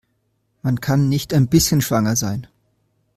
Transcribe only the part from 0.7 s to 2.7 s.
kann nicht ein bisschen schwanger sein.